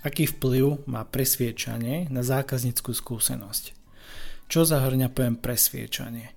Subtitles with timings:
[0.00, 3.76] Aký vplyv má presviečanie na zákazníckú skúsenosť?
[4.48, 6.32] Čo zahrňa pojem presviečanie?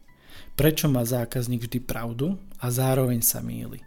[0.60, 3.80] Prečo má zákazník vždy pravdu a zároveň sa míli?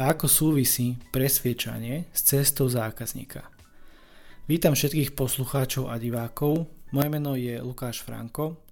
[0.00, 3.52] A ako súvisí presviečanie s cestou zákazníka?
[4.48, 6.72] Vítam všetkých poslucháčov a divákov.
[6.96, 8.64] Moje meno je Lukáš Franko.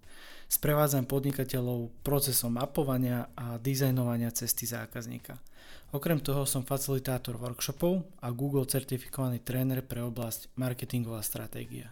[0.50, 5.38] Sprevádzam podnikateľov procesom mapovania a dizajnovania cesty zákazníka–
[5.90, 11.90] Okrem toho som facilitátor workshopov a Google certifikovaný tréner pre oblasť marketingová stratégia.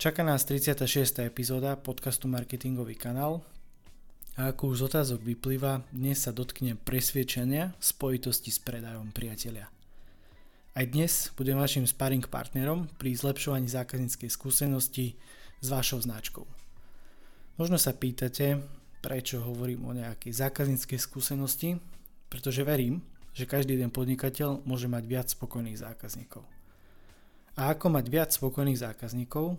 [0.00, 1.20] Čaká nás 36.
[1.28, 3.44] epizóda podcastu Marketingový kanál
[4.40, 9.68] a ako už z otázok vyplýva, dnes sa dotknem presviečania spojitosti s predajom priateľia.
[10.76, 15.20] Aj dnes budem vašim sparring partnerom pri zlepšovaní zákazníckej skúsenosti
[15.60, 16.48] s vašou značkou.
[17.56, 18.60] Možno sa pýtate,
[19.00, 21.80] prečo hovorím o nejakej zákazníckej skúsenosti,
[22.28, 23.00] pretože verím,
[23.32, 26.44] že každý jeden podnikateľ môže mať viac spokojných zákazníkov.
[27.56, 29.56] A ako mať viac spokojných zákazníkov,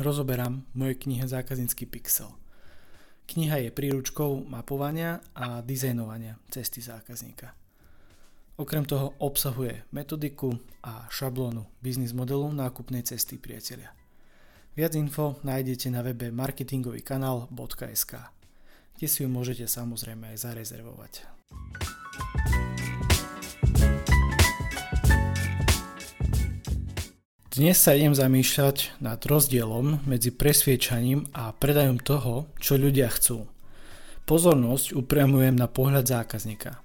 [0.00, 2.32] rozoberám v mojej knihe Zákaznícky pixel.
[3.28, 7.52] Kniha je príručkou mapovania a dizajnovania cesty zákazníka.
[8.56, 14.05] Okrem toho obsahuje metodiku a šablónu biznis modelu nákupnej cesty priateľia.
[14.76, 18.12] Viac info nájdete na webe marketingovýkanál.sk,
[18.92, 21.12] kde si ju môžete samozrejme aj zarezervovať.
[27.56, 33.48] Dnes sa idem zamýšľať nad rozdielom medzi presviečaním a predajom toho, čo ľudia chcú.
[34.28, 36.84] Pozornosť upriamujem na pohľad zákazníka.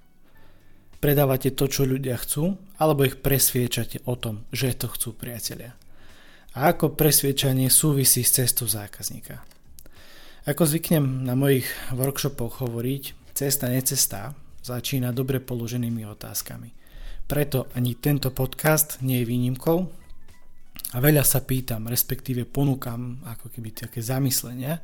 [1.03, 5.80] Predávate to, čo ľudia chcú, alebo ich presviečate o tom, že to chcú priatelia.
[6.51, 9.39] A ako presviečanie súvisí s cestou zákazníka.
[10.43, 11.63] Ako zvyknem na mojich
[11.95, 16.75] workshopoch hovoriť, cesta necesta začína dobre položenými otázkami.
[17.23, 19.77] Preto ani tento podcast nie je výnimkou
[20.91, 24.83] a veľa sa pýtam, respektíve ponúkam ako keby také zamyslenia,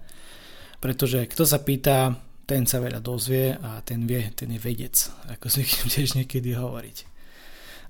[0.80, 2.16] pretože kto sa pýta,
[2.48, 4.96] ten sa veľa dozvie a ten vie, ten je vedec,
[5.28, 7.17] ako zvyknem tiež niekedy hovoriť.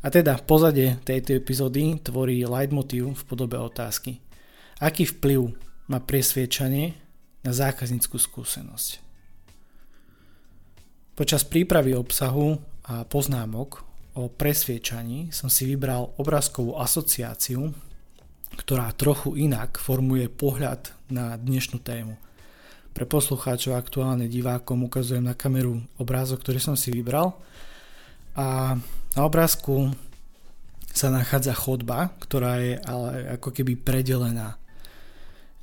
[0.08, 4.24] A teda pozadie tejto epizódy tvorí leitmotiv v podobe otázky.
[4.80, 5.52] Aký vplyv
[5.92, 6.96] má presviečanie
[7.44, 9.04] na zákazníckú skúsenosť?
[11.12, 12.56] Počas prípravy obsahu
[12.88, 13.84] a poznámok
[14.16, 17.76] o presviečaní som si vybral obrázkovú asociáciu,
[18.64, 22.16] ktorá trochu inak formuje pohľad na dnešnú tému.
[22.96, 27.36] Pre poslucháčov aktuálne divákom ukazujem na kameru obrázok, ktorý som si vybral
[28.40, 28.80] a
[29.18, 29.98] na obrázku
[30.94, 34.62] sa nachádza chodba, ktorá je ale ako keby predelená.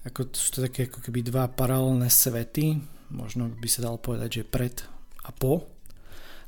[0.03, 2.83] Ako, sú to také ako keby dva paralelné svety,
[3.15, 4.83] možno by sa dalo povedať, že pred
[5.23, 5.71] a po,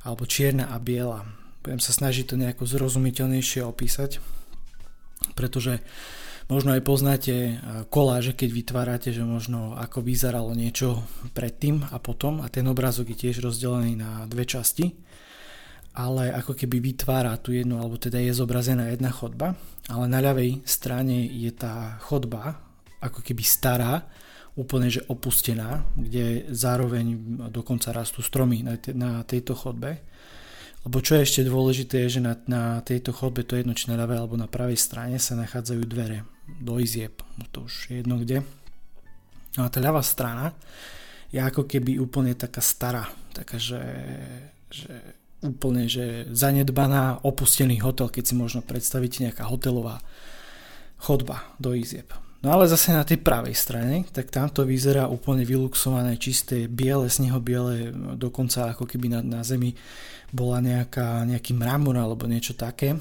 [0.03, 1.23] alebo čierna a biela.
[1.63, 4.19] Budem sa snažiť to nejako zrozumiteľnejšie opísať,
[5.31, 5.79] pretože
[6.51, 7.53] možno aj poznáte e,
[7.87, 13.27] koláže, keď vytvárate, že možno ako vyzeralo niečo predtým a potom a ten obrázok je
[13.27, 15.06] tiež rozdelený na dve časti
[15.97, 19.57] ale ako keby vytvára tu jednu, alebo teda je zobrazená jedna chodba,
[19.89, 22.61] ale na ľavej strane je tá chodba
[23.01, 24.05] ako keby stará
[24.57, 27.17] úplne že opustená, kde zároveň
[27.49, 30.01] dokonca rastú stromy na, te, na tejto chodbe.
[30.81, 33.97] Lebo čo je ešte dôležité je, že na, na tejto chodbe, to jedno či na
[33.97, 36.25] ľavej alebo na pravej strane sa nachádzajú dvere
[36.61, 38.41] do izieb, no to už je jedno kde.
[39.57, 40.53] No a tá ľavá strana
[41.33, 43.83] je ako keby úplne taká stará, taká, že,
[44.69, 50.01] že úplne, že zanedbaná, opustený hotel, keď si možno predstavíte nejaká hotelová
[50.97, 52.09] chodba do izieb.
[52.41, 57.89] No ale zase na tej pravej strane, tak tamto vyzerá úplne vyluxované, čisté, biele, snehobiele,
[58.13, 59.73] dokonca ako keby na, na zemi
[60.29, 62.93] bola nejaká, nejaký mramor alebo niečo také.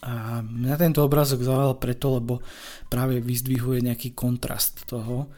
[0.00, 2.40] A na tento obrázok zaujal preto, lebo
[2.88, 5.30] práve vyzdvihuje nejaký kontrast toho,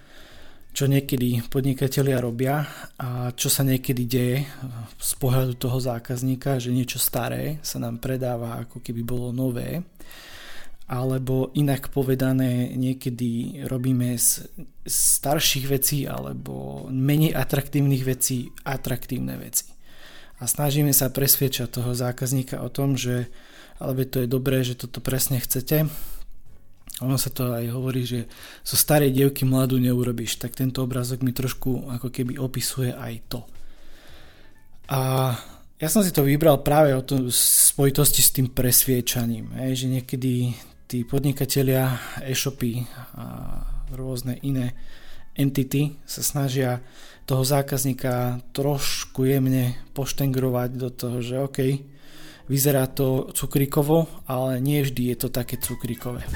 [0.72, 2.64] čo niekedy podnikatelia robia
[2.96, 4.36] a čo sa niekedy deje
[4.96, 9.84] z pohľadu toho zákazníka, že niečo staré sa nám predáva ako keby bolo nové
[10.92, 14.44] alebo inak povedané niekedy robíme z
[14.84, 19.72] starších vecí alebo menej atraktívnych vecí atraktívne veci.
[20.42, 23.32] A snažíme sa presviečať toho zákazníka o tom, že
[23.80, 25.88] ale to je dobré, že toto presne chcete.
[27.00, 28.28] Ono sa to aj hovorí, že
[28.60, 33.40] zo starej dievky mladú neurobiš, tak tento obrázok mi trošku ako keby opisuje aj to.
[34.92, 35.32] A
[35.80, 40.52] ja som si to vybral práve o to, spojitosti s tým presviečaním, že niekedy
[40.84, 42.84] tí podnikatelia, e-shopy
[43.16, 43.24] a
[43.96, 44.76] rôzne iné
[45.32, 46.84] entity sa snažia
[47.24, 51.58] toho zákazníka trošku jemne poštengrovať do toho, že OK,
[52.52, 56.26] Vyzerá to cukrikovo, ale nie vždy je to také cukrikové.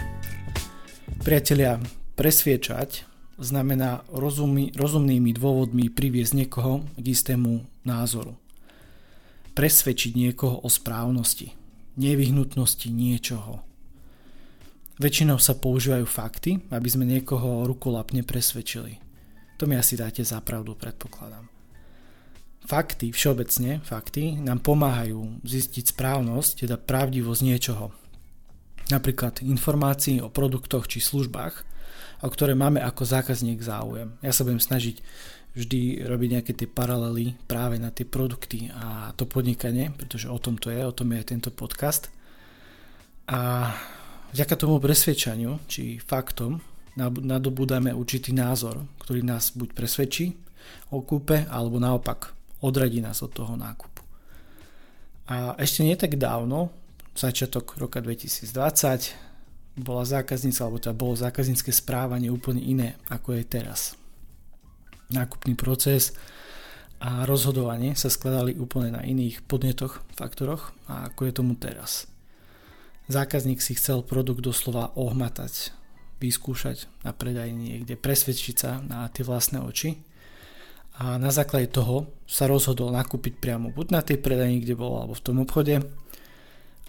[1.26, 1.82] Priatelia,
[2.14, 3.02] presviečať
[3.42, 8.38] znamená rozumný, rozumnými dôvodmi priviesť niekoho k istému názoru.
[9.58, 11.50] Presvedčiť niekoho o správnosti,
[11.98, 13.58] nevyhnutnosti niečoho.
[15.02, 19.02] Väčšinou sa používajú fakty, aby sme niekoho rukolapne presvedčili.
[19.58, 21.50] To mi asi dáte za pravdu, predpokladám.
[22.70, 28.05] Fakty, všeobecne fakty, nám pomáhajú zistiť správnosť, teda pravdivosť niečoho.
[28.86, 31.54] Napríklad informácií o produktoch či službách,
[32.22, 34.14] o ktoré máme ako zákazník záujem.
[34.22, 35.02] Ja sa budem snažiť
[35.56, 40.60] vždy robiť nejaké tie paralely práve na tie produkty a to podnikanie, pretože o tom
[40.60, 42.12] to je, o tom je tento podcast.
[43.26, 43.72] A
[44.36, 46.60] vďaka tomu presvedčaniu, či faktom,
[47.00, 50.36] nadobúdame určitý názor, ktorý nás buď presvedčí
[50.92, 54.04] o kúpe, alebo naopak odradí nás od toho nákupu.
[55.26, 56.70] A ešte nie tak dávno,
[57.16, 59.26] začiatok roka 2020,
[59.76, 63.96] bola zákazníca, alebo teda bolo zákaznícke správanie úplne iné, ako je teraz.
[65.12, 66.16] Nákupný proces
[67.00, 72.08] a rozhodovanie sa skladali úplne na iných podnetoch, faktoroch, ako je tomu teraz.
[73.06, 75.70] Zákazník si chcel produkt doslova ohmatať,
[76.18, 80.00] vyskúšať na predajni niekde, presvedčiť sa na tie vlastné oči
[80.96, 85.12] a na základe toho sa rozhodol nakúpiť priamo buď na tej predajni, kde bol, alebo
[85.12, 85.84] v tom obchode,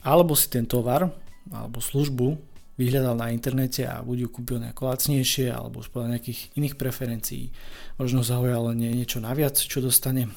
[0.07, 1.12] alebo si ten tovar
[1.51, 2.39] alebo službu
[2.80, 7.51] vyhľadal na internete a buď ju kúpil nejako lacnejšie alebo už podľa nejakých iných preferencií.
[8.00, 10.31] Možno zaujalo nie, niečo naviac, čo dostane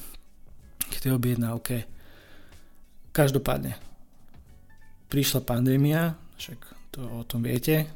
[0.91, 1.87] k tej objednávke.
[3.15, 3.77] Každopádne,
[5.07, 6.59] prišla pandémia, však
[6.91, 7.87] to o tom viete,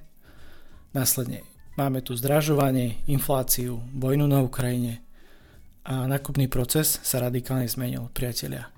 [0.93, 1.43] následne
[1.75, 5.03] máme tu zdražovanie, infláciu, vojnu na Ukrajine,
[5.85, 8.74] a nákupný proces sa radikálne zmenil, priatelia.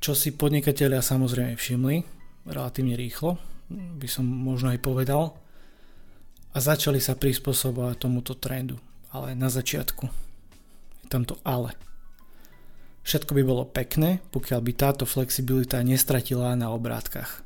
[0.00, 1.96] Čo si podnikatelia samozrejme všimli,
[2.48, 3.36] relatívne rýchlo,
[3.68, 5.36] by som možno aj povedal,
[6.50, 8.80] a začali sa prispôsobovať tomuto trendu.
[9.12, 10.08] Ale na začiatku
[11.04, 11.76] je tam to ale.
[13.04, 17.44] Všetko by bolo pekné, pokiaľ by táto flexibilita nestratila na obrátkach.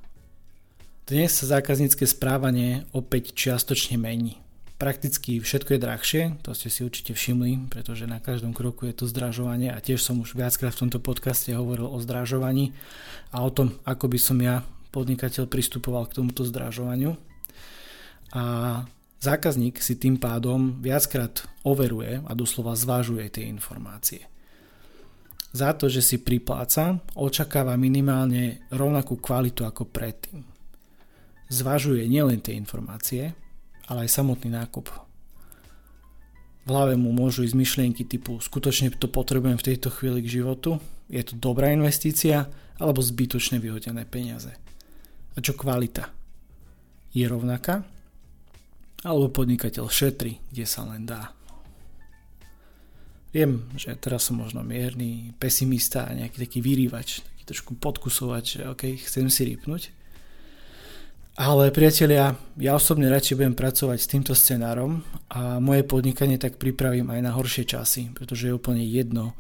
[1.11, 4.44] Dnes sa zákaznícke správanie opäť čiastočne mení
[4.77, 9.05] prakticky všetko je drahšie, to ste si určite všimli, pretože na každom kroku je to
[9.07, 12.75] zdražovanie a tiež som už viackrát v tomto podcaste hovoril o zdražovaní
[13.31, 17.15] a o tom, ako by som ja, podnikateľ, pristupoval k tomuto zdražovaniu.
[18.35, 18.45] A
[19.23, 24.27] zákazník si tým pádom viackrát overuje a doslova zvážuje tie informácie.
[25.55, 30.43] Za to, že si pripláca, očakáva minimálne rovnakú kvalitu ako predtým.
[31.47, 33.39] Zvažuje nielen tie informácie,
[33.89, 34.89] ale aj samotný nákup.
[36.65, 40.81] V hlave mu môžu ísť myšlienky typu skutočne to potrebujem v tejto chvíli k životu,
[41.13, 42.49] je to dobrá investícia
[42.81, 44.51] alebo zbytočne vyhodené peniaze.
[45.35, 46.09] A čo kvalita?
[47.13, 47.85] Je rovnaká?
[49.05, 51.37] Alebo podnikateľ šetri, kde sa len dá?
[53.35, 58.63] Viem, že teraz som možno mierny pesimista a nejaký taký vyrývač, taký trošku podkusovač, že
[58.65, 59.83] ok, chcem si rýpnuť,
[61.35, 67.11] ale priatelia, ja osobne radšej budem pracovať s týmto scenárom a moje podnikanie tak pripravím
[67.11, 69.35] aj na horšie časy, pretože je úplne jedno,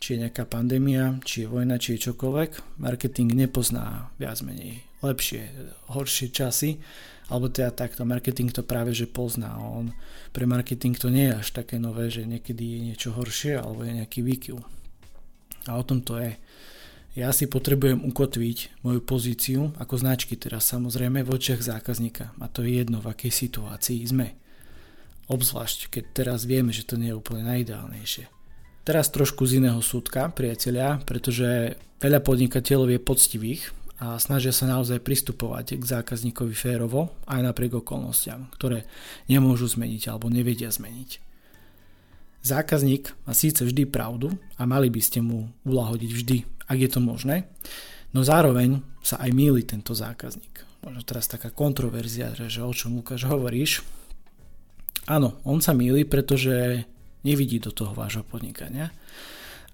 [0.00, 2.80] či je nejaká pandémia, či je vojna, či je čokoľvek.
[2.80, 5.52] Marketing nepozná viac menej lepšie,
[5.92, 6.80] horšie časy,
[7.26, 9.58] alebo teda takto, marketing to práve že pozná.
[9.58, 9.90] On,
[10.30, 13.98] pre marketing to nie je až také nové, že niekedy je niečo horšie alebo je
[13.98, 14.56] nejaký výkyv.
[15.66, 16.38] A o tom to je.
[17.16, 22.60] Ja si potrebujem ukotviť moju pozíciu ako značky teraz samozrejme v očiach zákazníka a to
[22.60, 24.36] je jedno v akej situácii sme.
[25.24, 28.28] Obzvlášť, keď teraz vieme, že to nie je úplne najideálnejšie.
[28.84, 33.62] Teraz trošku z iného súdka, priatelia, pretože veľa podnikateľov je poctivých
[33.96, 38.84] a snažia sa naozaj pristupovať k zákazníkovi férovo aj napriek okolnostiam, ktoré
[39.24, 41.24] nemôžu zmeniť alebo nevedia zmeniť.
[42.44, 47.00] Zákazník má síce vždy pravdu a mali by ste mu ulahodiť vždy ak je to
[47.02, 47.46] možné.
[48.14, 50.66] No zároveň sa aj míli tento zákazník.
[50.86, 53.82] Možno teraz taká kontroverzia, že o čom Lukáš hovoríš.
[55.06, 56.86] Áno, on sa míli, pretože
[57.26, 58.94] nevidí do toho vášho podnikania.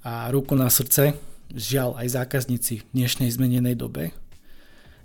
[0.05, 1.17] A ruku na srdce,
[1.53, 4.17] žiaľ aj zákazníci v dnešnej zmenenej dobe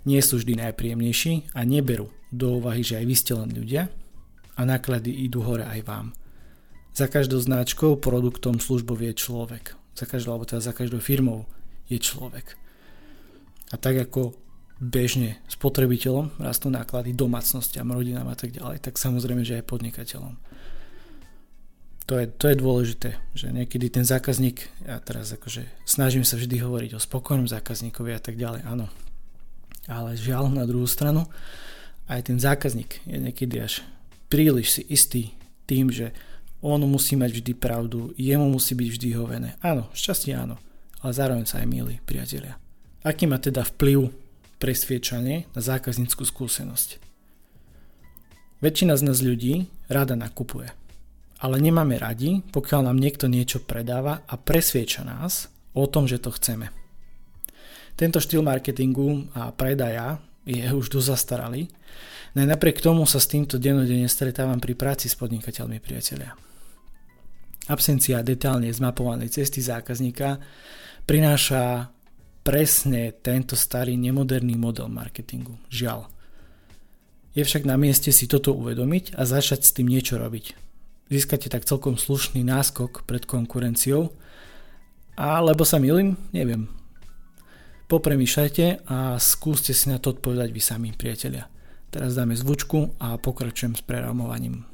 [0.08, 3.92] nie sú vždy najpríjemnejší a neberú do úvahy, že aj vy ste len ľudia
[4.56, 6.06] a náklady idú hore aj vám.
[6.96, 9.76] Za každou značkou, produktom, službou je človek.
[9.94, 11.46] Za každou, alebo teda za každou firmou
[11.88, 12.56] je človek.
[13.72, 14.36] A tak ako
[14.78, 20.38] bežne spotrebiteľom rastú náklady domácnostiam, rodinám a tak ďalej, tak samozrejme, že aj podnikateľom.
[22.08, 26.56] To je, to je dôležité, že niekedy ten zákazník, ja teraz akože snažím sa vždy
[26.56, 28.88] hovoriť o spokojnom zákazníkovi a tak ďalej, áno.
[29.84, 31.28] Ale žiaľ na druhú stranu,
[32.08, 33.84] aj ten zákazník je niekedy až
[34.32, 35.22] príliš si istý
[35.68, 36.16] tým, že
[36.64, 39.50] on musí mať vždy pravdu, jemu musí byť vždy hovené.
[39.60, 40.56] Áno, šťastie áno,
[41.04, 42.58] ale zároveň sa aj milí, priatelia.
[43.06, 44.10] Aký má teda vplyv
[44.58, 46.98] presviečanie na zákazníckú skúsenosť?
[48.58, 50.74] Väčšina z nás ľudí rada nakupuje
[51.38, 56.34] ale nemáme radi, pokiaľ nám niekto niečo predáva a presvieča nás o tom, že to
[56.34, 56.74] chceme.
[57.94, 61.34] Tento štýl marketingu a predaja je už dosť
[62.34, 66.34] no napriek tomu sa s týmto dennodenne stretávam pri práci s podnikateľmi priatelia.
[67.68, 70.40] Absencia detálne zmapovanej cesty zákazníka
[71.08, 71.88] prináša
[72.44, 75.56] presne tento starý nemoderný model marketingu.
[75.72, 76.12] Žiaľ.
[77.32, 80.68] Je však na mieste si toto uvedomiť a začať s tým niečo robiť
[81.10, 84.12] získate tak celkom slušný náskok pred konkurenciou.
[85.18, 86.14] Alebo sa milím?
[86.30, 86.70] Neviem.
[87.88, 91.48] Popremýšľajte a skúste si na to odpovedať vy sami, priatelia.
[91.88, 94.68] Teraz dáme zvučku a pokračujem s prerámovaním.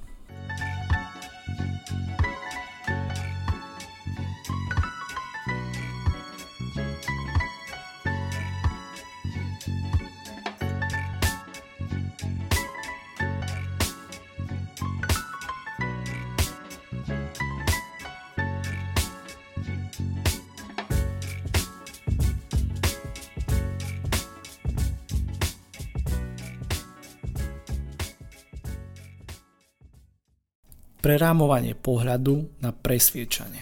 [31.05, 33.61] Prerámovanie pohľadu na presviečanie.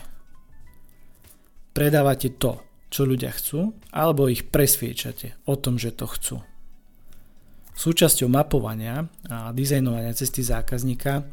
[1.74, 6.36] Predávate to, čo ľudia chcú, alebo ich presviečate o tom, že to chcú.
[7.72, 11.24] Súčasťou mapovania a dizajnovania cesty zákazníka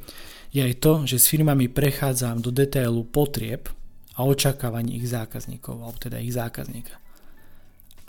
[0.50, 3.69] je aj to, že s firmami prechádzam do detailu potrieb
[4.17, 6.98] a očakávaní ich zákazníkov, alebo teda ich zákazníka.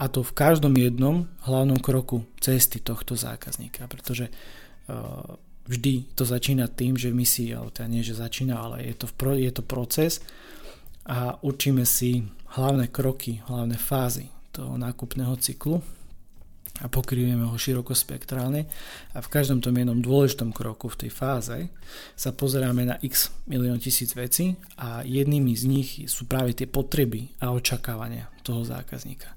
[0.00, 5.36] A to v každom jednom hlavnom kroku cesty tohto zákazníka, pretože uh,
[5.68, 9.06] vždy to začína tým, že my si, ale teda nie, že začína, ale je to,
[9.36, 10.24] je to proces
[11.04, 12.24] a učíme si
[12.56, 15.84] hlavné kroky, hlavné fázy toho nákupného cyklu
[16.78, 18.64] a pokrývame ho širokospektrálne
[19.12, 21.58] a v každom tom jednom dôležitom kroku v tej fáze
[22.14, 27.34] sa pozeráme na x milión tisíc vecí a jednými z nich sú práve tie potreby
[27.42, 29.34] a očakávania toho zákazníka.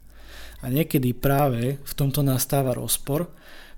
[0.63, 3.27] A niekedy práve v tomto nastáva rozpor,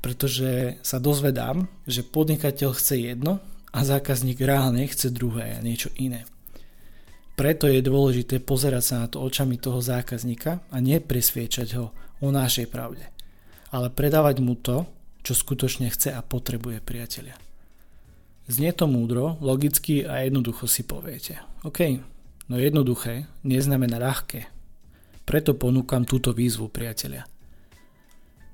[0.05, 3.41] pretože sa dozvedám, že podnikateľ chce jedno
[3.73, 6.29] a zákazník reálne chce druhé a niečo iné.
[7.35, 11.91] Preto je dôležité pozerať sa na to očami toho zákazníka a nepresviečať ho
[12.23, 13.11] o našej pravde,
[13.75, 14.87] ale predávať mu to,
[15.19, 17.35] čo skutočne chce a potrebuje priateľia.
[18.47, 21.43] Znie to múdro, logicky a jednoducho si poviete.
[21.67, 21.99] OK,
[22.47, 24.47] no jednoduché neznamená ľahké.
[25.27, 27.27] Preto ponúkam túto výzvu priateľia.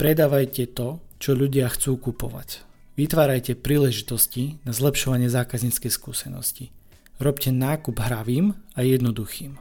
[0.01, 2.65] Predávajte to, čo ľudia chcú kupovať.
[2.97, 6.73] Vytvárajte príležitosti na zlepšovanie zákazníckej skúsenosti.
[7.21, 9.59] Robte nákup hravým a jednoduchým.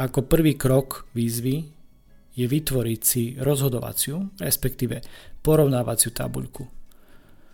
[0.00, 1.81] Ako prvý krok výzvy
[2.32, 5.04] je vytvoriť si rozhodovaciu, respektíve
[5.44, 6.64] porovnávaciu tabuľku.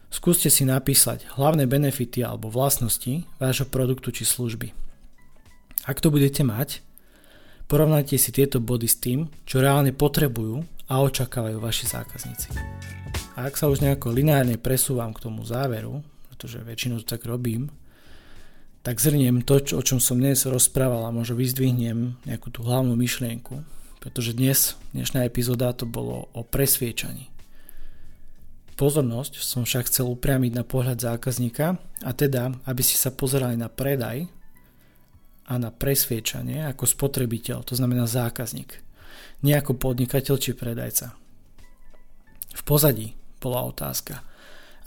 [0.08, 4.72] Skúste si napísať hlavné benefity alebo vlastnosti vášho produktu či služby.
[5.84, 6.80] Ak to budete mať,
[7.68, 12.48] porovnajte si tieto body s tým, čo reálne potrebujú a očakávajú vaši zákazníci.
[13.36, 16.00] A ak sa už nejako lineárne presúvam k tomu záveru,
[16.32, 17.68] pretože väčšinou to tak robím,
[18.80, 23.60] tak zrniem to, o čom som dnes rozprával a možno vyzdvihnem nejakú tú hlavnú myšlienku,
[23.98, 27.30] pretože dnes, dnešná epizóda to bolo o presviečaní.
[28.78, 33.66] Pozornosť som však chcel upriamiť na pohľad zákazníka a teda, aby si sa pozerali na
[33.66, 34.30] predaj
[35.50, 38.86] a na presviečanie ako spotrebiteľ, to znamená zákazník
[39.42, 41.14] nie ako podnikateľ či predajca.
[42.54, 44.22] V pozadí bola otázka,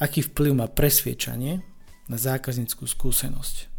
[0.01, 1.63] aký vplyv má presviečanie
[2.12, 3.72] na zákazníckú skúsenosť.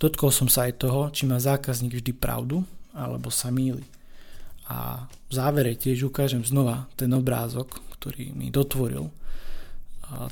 [0.00, 2.64] Dotkol som sa aj toho, či má zákazník vždy pravdu,
[2.96, 3.84] alebo sa míli.
[4.70, 9.10] A v závere tiež ukážem znova ten obrázok, ktorý mi dotvoril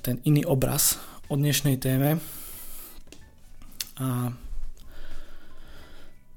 [0.07, 2.23] ten iný obraz o dnešnej téme.
[3.99, 4.31] A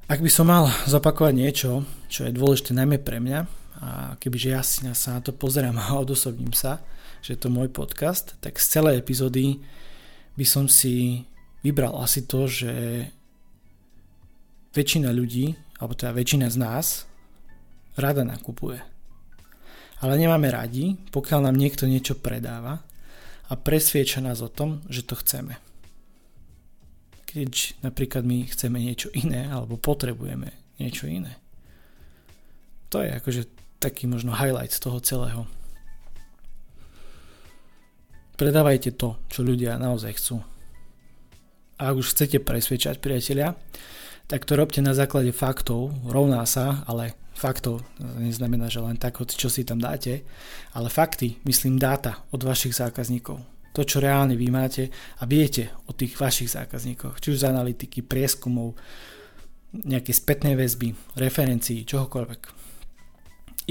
[0.10, 3.40] ak by som mal zopakovať niečo, čo je dôležité najmä pre mňa,
[3.82, 6.82] a kebyže ja si sa na to pozerám a odosobním sa,
[7.22, 9.62] že je to môj podcast, tak z celej epizódy
[10.34, 11.26] by som si
[11.62, 12.74] vybral asi to, že
[14.74, 17.06] väčšina ľudí, alebo teda väčšina z nás
[17.98, 18.80] rada nakupuje.
[20.02, 22.82] Ale nemáme radi, pokiaľ nám niekto niečo predáva
[23.48, 25.60] a presvieča nás o tom, že to chceme.
[27.32, 30.52] keď napríklad my chceme niečo iné alebo potrebujeme
[30.84, 31.40] niečo iné.
[32.92, 33.48] To je akože
[33.80, 35.48] taký možno highlight toho celého.
[38.36, 40.44] Predávajte to, čo ľudia naozaj chcú.
[41.80, 43.56] A ak už chcete presvedčať priatelia,
[44.32, 49.52] tak to robte na základe faktov, rovná sa, ale faktov neznamená, že len tak, čo
[49.52, 50.24] si tam dáte,
[50.72, 55.96] ale fakty, myslím dáta od vašich zákazníkov to, čo reálne vy máte a viete o
[55.96, 58.76] tých vašich zákazníkoch, či už z analytiky, prieskumov,
[59.72, 62.42] nejaké spätné väzby, referencií, čohokoľvek.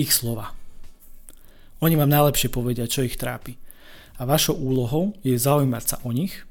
[0.00, 0.56] Ich slova.
[1.84, 3.60] Oni vám najlepšie povedia, čo ich trápi.
[4.16, 6.44] A vašou úlohou je zaujímať sa o nich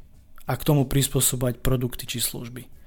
[0.46, 2.79] a k tomu prispôsobovať produkty či služby.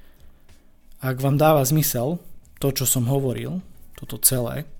[1.02, 2.22] Ak vám dáva zmysel
[2.62, 3.58] to, čo som hovoril,
[3.98, 4.70] toto celé,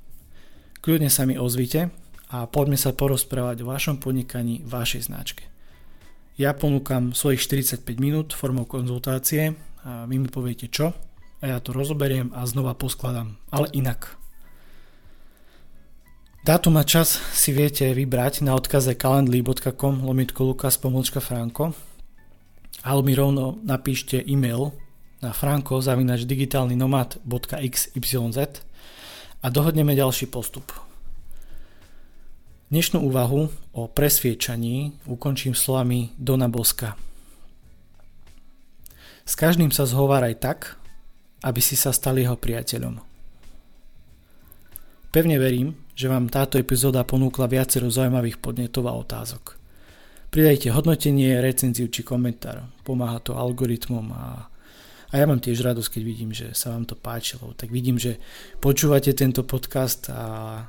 [0.79, 1.91] kľudne sa mi ozvite
[2.31, 5.51] a poďme sa porozprávať o vašom podnikaní, vašej značke.
[6.39, 10.95] Ja ponúkam svojich 45 minút formou konzultácie a vy mi poviete čo
[11.43, 14.15] a ja to rozoberiem a znova poskladám, ale inak.
[16.47, 21.75] Dátum a čas si viete vybrať na odkaze calendly.com lomitko lukas pomlčka franko
[22.87, 24.75] alebo mi rovno napíšte e-mail
[25.23, 28.15] na franko zavinač digitálnynomad.xyz
[29.43, 30.75] a dohodneme ďalší postup.
[32.75, 36.99] Dnešnú úvahu o presviečaní ukončím slovami Dona Boska.
[39.23, 40.75] S každým sa zhováraj tak,
[41.47, 42.99] aby si sa stal jeho priateľom.
[45.13, 49.61] Pevne verím, že vám táto epizóda ponúkla viacero zaujímavých podnetov a otázok.
[50.33, 52.65] Pridajte hodnotenie, recenziu či komentár.
[52.83, 54.49] Pomáha to algoritmom a,
[55.13, 57.53] a ja mám tiež radosť, keď vidím, že sa vám to páčilo.
[57.53, 58.17] Tak vidím, že
[58.65, 60.65] počúvate tento podcast a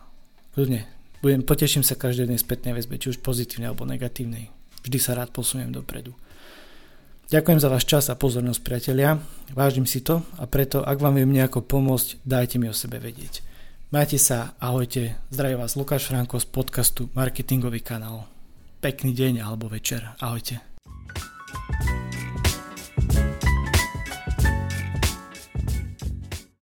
[0.52, 0.84] kľudne
[1.24, 4.52] budem, poteším sa každej jednej spätnej väzbe, či už pozitívnej alebo negatívnej.
[4.84, 6.12] Vždy sa rád posuniem dopredu.
[7.32, 9.16] Ďakujem za váš čas a pozornosť, priatelia.
[9.56, 13.40] Vážim si to a preto, ak vám viem nejako pomôcť, dajte mi o sebe vedieť.
[13.96, 18.28] Majte sa, ahojte, zdraví vás Lukáš Franko z podcastu Marketingový kanál.
[18.84, 20.73] Pekný deň alebo večer, ahojte.